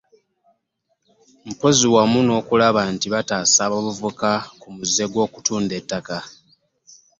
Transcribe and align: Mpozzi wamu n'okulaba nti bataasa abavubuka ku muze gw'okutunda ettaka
Mpozzi 1.49 1.87
wamu 1.93 2.19
n'okulaba 2.23 2.81
nti 2.93 3.07
bataasa 3.13 3.59
abavubuka 3.67 4.29
ku 4.59 4.67
muze 4.75 5.05
gw'okutunda 5.11 5.73
ettaka 5.81 6.17